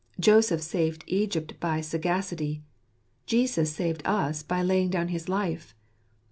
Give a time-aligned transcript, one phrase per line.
[0.19, 2.63] Joseph saved Egypt by sagacity;
[3.27, 5.75] Jesus saved us by laying down his life.